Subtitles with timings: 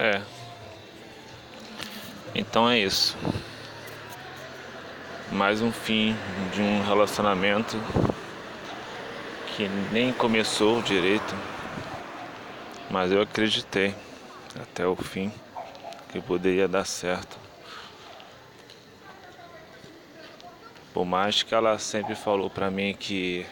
[0.00, 0.22] É.
[2.32, 3.16] Então é isso.
[5.32, 6.14] Mais um fim
[6.54, 7.76] de um relacionamento
[9.56, 11.34] que nem começou direito,
[12.88, 13.92] mas eu acreditei
[14.54, 15.32] até o fim
[16.12, 17.36] que poderia dar certo.
[20.94, 23.44] Por mais que ela sempre falou pra mim que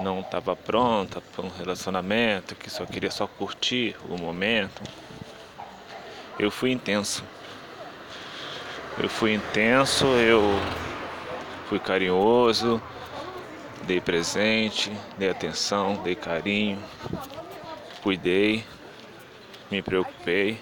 [0.00, 4.82] não estava pronta para um relacionamento, que só queria só curtir o momento.
[6.38, 7.22] Eu fui intenso.
[8.98, 10.42] Eu fui intenso, eu
[11.68, 12.82] fui carinhoso,
[13.82, 16.82] dei presente, dei atenção, dei carinho,
[18.02, 18.64] cuidei,
[19.70, 20.60] me preocupei,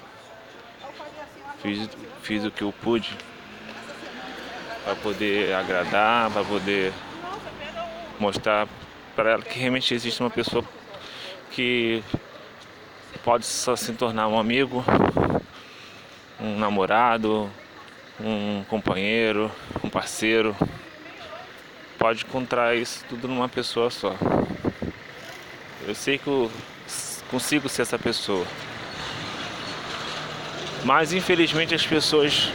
[1.63, 1.89] fiz,
[2.23, 3.17] fiz o que eu pude
[4.85, 6.93] para poder agradar, para poder
[8.21, 8.69] mostrar
[9.19, 10.65] para ela que realmente existe uma pessoa
[11.51, 12.05] que
[13.25, 14.85] pode só se tornar um amigo,
[16.41, 17.51] um namorado,
[18.21, 19.51] um companheiro,
[19.83, 20.57] um parceiro.
[21.99, 24.15] Pode encontrar isso tudo numa pessoa só.
[25.85, 26.49] Eu sei que eu
[27.29, 28.47] consigo ser essa pessoa.
[30.85, 32.53] Mas infelizmente as pessoas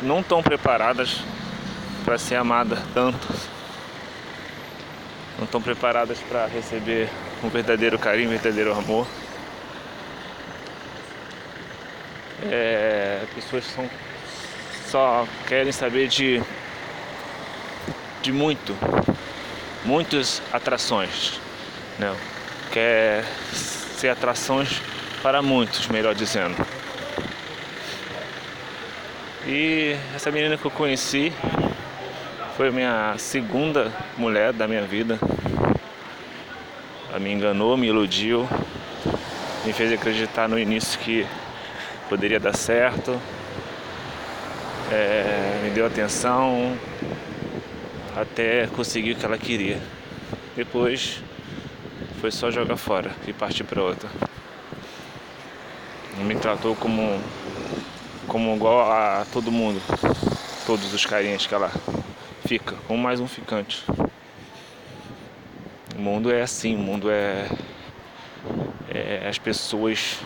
[0.00, 1.20] não estão preparadas
[2.06, 3.59] para ser amadas tanto
[5.40, 7.08] não estão preparadas para receber
[7.42, 9.06] um verdadeiro carinho, um verdadeiro amor.
[12.42, 13.88] É, pessoas são,
[14.86, 16.42] só querem saber de,
[18.20, 18.76] de muito,
[19.82, 21.40] muitas atrações.
[21.98, 22.14] Né?
[22.70, 23.24] Quer
[23.54, 24.82] ser atrações
[25.22, 26.54] para muitos, melhor dizendo.
[29.46, 31.32] E essa menina que eu conheci
[32.60, 35.18] foi minha segunda mulher da minha vida.
[37.08, 38.46] Ela me enganou, me iludiu,
[39.64, 41.26] me fez acreditar no início que
[42.06, 43.18] poderia dar certo,
[44.92, 46.76] é, me deu atenção
[48.14, 49.80] até conseguir o que ela queria.
[50.54, 51.22] Depois
[52.20, 54.10] foi só jogar fora e partir para outra.
[56.18, 57.18] Me tratou como,
[58.28, 59.80] como igual a todo mundo,
[60.66, 61.72] todos os carinhas que ela
[62.50, 63.84] fica, como mais um ficante.
[65.96, 67.48] O mundo é assim, o mundo é,
[68.88, 70.18] é as pessoas.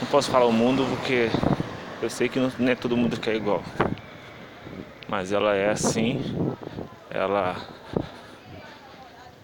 [0.00, 1.28] Não posso falar o mundo porque
[2.00, 3.62] eu sei que não, não é todo mundo que é igual.
[5.06, 6.34] Mas ela é assim,
[7.10, 7.56] ela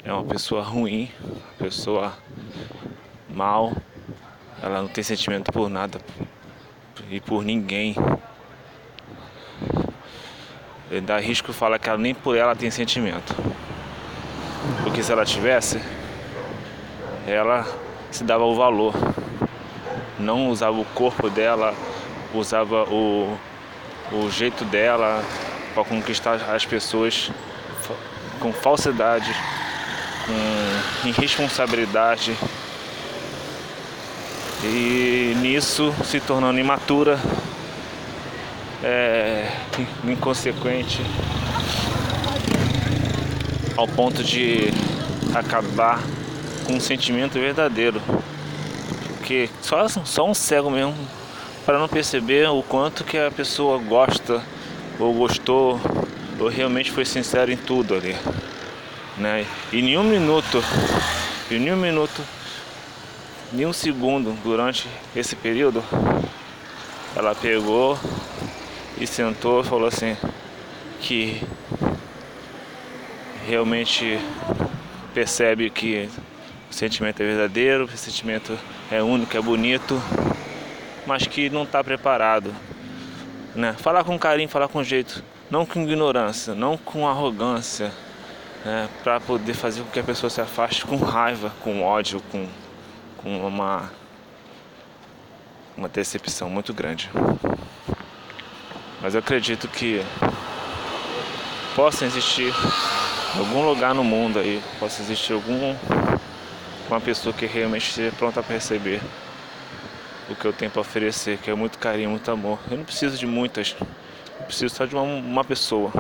[0.03, 1.11] é uma pessoa ruim,
[1.59, 2.15] pessoa
[3.28, 3.75] mal,
[4.62, 6.00] ela não tem sentimento por nada
[7.11, 7.94] e por ninguém.
[10.99, 13.33] Dá risco falar que ela nem por ela tem sentimento.
[14.83, 15.81] Porque se ela tivesse,
[17.28, 17.65] ela
[18.11, 18.93] se dava o valor.
[20.19, 21.75] Não usava o corpo dela,
[22.34, 23.39] usava o,
[24.11, 25.23] o jeito dela
[25.75, 27.31] para conquistar as pessoas
[28.41, 29.33] com falsidade,
[30.27, 32.37] com irresponsabilidade.
[34.65, 37.19] E nisso se tornando imatura,
[38.83, 39.51] é,
[40.05, 41.01] inconsequente
[43.77, 44.73] ao ponto de
[45.35, 46.03] acabar
[46.67, 48.01] com um sentimento verdadeiro.
[49.19, 50.95] Porque só, só um cego mesmo
[51.65, 54.43] para não perceber o quanto que a pessoa gosta
[54.99, 55.81] ou gostou
[56.39, 58.17] ou realmente foi sincero em tudo ali.
[59.17, 59.47] Né?
[59.73, 60.62] E nenhum minuto,
[61.51, 62.23] e nenhum minuto,
[63.53, 65.85] nenhum segundo durante esse período,
[67.15, 67.99] ela pegou
[69.00, 70.15] e sentou falou assim
[71.00, 71.43] que
[73.47, 74.21] realmente
[75.15, 76.09] percebe que
[76.71, 78.56] o sentimento é verdadeiro, o sentimento
[78.93, 80.00] é único, é bonito,
[81.06, 82.55] mas que não está preparado.
[83.56, 83.72] Né?
[83.72, 87.91] Falar com carinho, falar com jeito, não com ignorância, não com arrogância,
[88.65, 88.88] né?
[89.03, 92.47] para poder fazer com que a pessoa se afaste com raiva, com ódio, com,
[93.17, 93.91] com uma,
[95.76, 97.11] uma decepção muito grande.
[99.00, 100.05] Mas eu acredito que
[101.75, 102.52] possa existir
[103.38, 105.75] algum lugar no mundo aí, possa existir algum
[106.88, 109.00] uma pessoa que realmente esteja pronta para receber
[110.29, 112.58] o que eu tenho para oferecer, que é muito carinho, muito amor.
[112.70, 113.76] Eu não preciso de muitas,
[114.38, 115.93] eu preciso só de uma, uma pessoa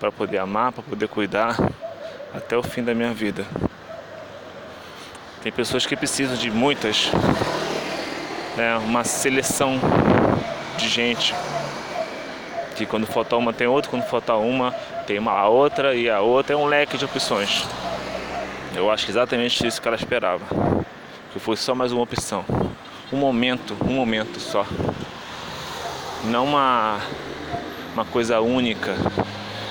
[0.00, 1.56] para poder amar, para poder cuidar
[2.34, 3.46] até o fim da minha vida.
[5.42, 7.10] Tem pessoas que precisam de muitas,
[8.56, 9.78] né, uma seleção
[10.78, 11.34] de gente
[12.80, 14.72] que quando faltar uma tem outra, quando faltar uma
[15.06, 17.66] tem uma a outra e a outra é um leque de opções.
[18.74, 20.44] Eu acho que exatamente isso que ela esperava.
[21.32, 22.44] que fosse só mais uma opção.
[23.12, 24.64] Um momento, um momento só.
[26.24, 27.00] Não uma,
[27.92, 28.94] uma coisa única,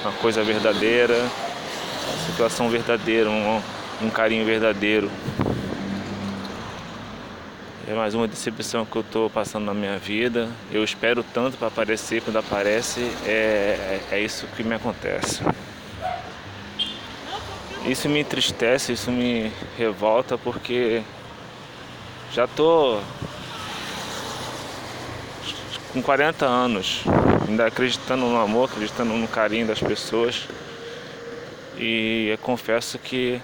[0.04, 3.62] uma coisa verdadeira, uma situação verdadeira, um,
[4.02, 5.10] um carinho verdadeiro.
[7.90, 10.48] É mais uma decepção que eu estou passando na minha vida.
[10.72, 15.42] Eu espero tanto para aparecer, quando aparece, é, é, é isso que me acontece.
[17.88, 21.02] Isso me entristece, isso me revolta porque
[22.32, 23.00] já tô
[25.92, 27.02] com 40 anos,
[27.48, 30.48] ainda acreditando no amor, acreditando no carinho das pessoas.
[31.76, 33.42] E eu confesso que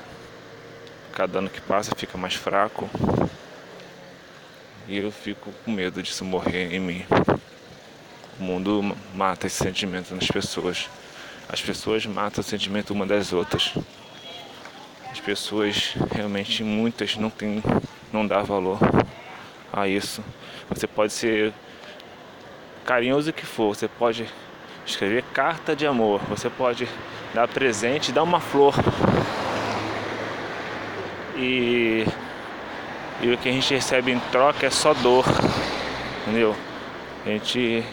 [1.13, 2.87] cada ano que passa fica mais fraco.
[4.87, 7.05] E eu fico com medo disso morrer em mim.
[8.39, 10.89] O mundo mata esse sentimento nas pessoas.
[11.49, 13.73] As pessoas matam o sentimento uma das outras.
[15.11, 17.63] As pessoas realmente muitas não tem,
[18.13, 18.77] não dá valor
[19.73, 20.23] a isso.
[20.69, 21.51] Você pode ser
[22.85, 24.27] carinhoso que for, você pode
[24.85, 26.87] escrever carta de amor, você pode
[27.33, 28.75] dar presente, dar uma flor.
[31.37, 32.05] E
[33.21, 35.25] e o que a gente recebe em troca é só dor,
[36.21, 36.55] entendeu?
[37.25, 37.83] A gente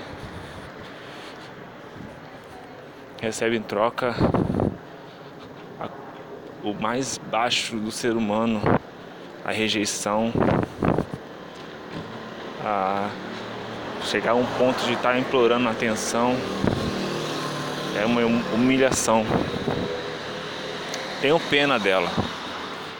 [3.20, 4.14] recebe em troca
[5.80, 5.88] a,
[6.64, 8.60] o mais baixo do ser humano,
[9.44, 10.32] a rejeição,
[12.64, 13.08] a
[14.04, 16.36] chegar a um ponto de estar implorando atenção,
[17.96, 18.22] é uma
[18.52, 19.24] humilhação.
[21.20, 22.10] Tenho pena dela,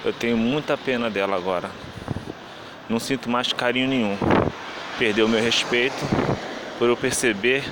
[0.05, 1.82] eu tenho muita pena dela agora
[2.89, 4.17] não sinto mais carinho nenhum.
[4.99, 5.97] Perdeu meu respeito
[6.79, 7.65] por eu perceber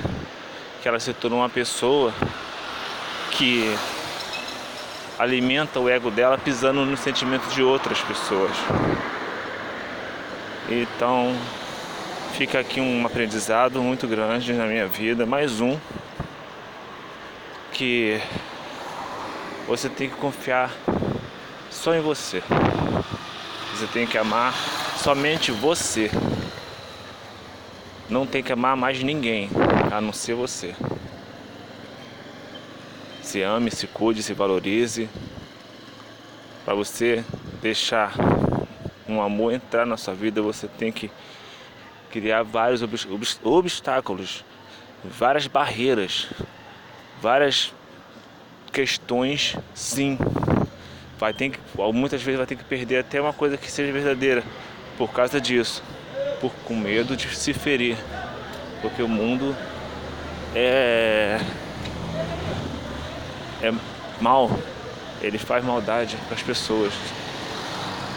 [0.80, 2.12] que ela se tornou uma pessoa
[3.32, 3.76] que
[5.18, 8.52] alimenta o ego dela pisando nos sentimentos de outras pessoas.
[10.68, 11.36] Então,
[12.32, 15.78] fica aqui um aprendizado muito grande na minha vida, mais um
[17.72, 18.20] que
[19.66, 20.70] você tem que confiar
[21.70, 22.42] só em você.
[23.74, 24.54] Você tem que amar
[25.00, 26.10] somente você.
[28.08, 29.48] Não tem que amar mais ninguém,
[29.90, 30.74] a não ser você.
[33.22, 35.08] Se ame, se cuide, se valorize.
[36.64, 37.24] Para você
[37.62, 38.12] deixar
[39.08, 41.10] um amor entrar na sua vida, você tem que
[42.10, 42.82] criar vários
[43.42, 44.44] obstáculos,
[45.02, 46.28] várias barreiras,
[47.22, 47.72] várias
[48.70, 50.18] questões, sim.
[51.18, 51.58] Vai ter que,
[51.92, 54.44] muitas vezes vai ter que perder até uma coisa que seja verdadeira
[55.00, 55.82] por causa disso,
[56.42, 57.96] por com medo de se ferir,
[58.82, 59.56] porque o mundo
[60.54, 61.40] é
[63.62, 63.72] é
[64.20, 64.50] mal,
[65.22, 66.92] ele faz maldade com as pessoas,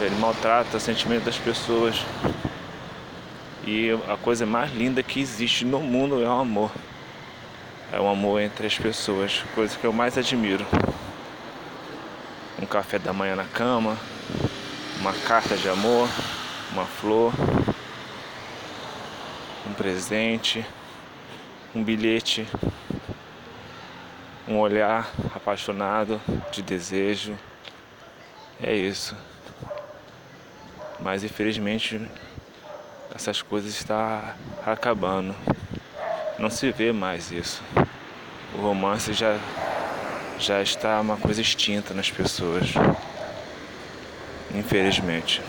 [0.02, 2.04] ele maltrata o sentimento das pessoas.
[3.66, 6.70] E a coisa mais linda que existe no mundo é o amor.
[7.94, 10.66] É o amor entre as pessoas, coisa que eu mais admiro.
[12.62, 13.98] Um café da manhã na cama,
[15.00, 16.10] uma carta de amor,
[16.74, 17.32] uma flor,
[19.70, 20.66] um presente,
[21.74, 22.48] um bilhete,
[24.48, 26.20] um olhar apaixonado
[26.52, 27.38] de desejo.
[28.62, 29.16] É isso.
[31.00, 32.02] Mas infelizmente
[33.14, 33.96] essas coisas estão
[34.66, 35.36] acabando.
[36.40, 37.62] Não se vê mais isso.
[38.56, 39.38] O romance já,
[40.40, 42.74] já está uma coisa extinta nas pessoas.
[44.56, 45.40] Infelizmente.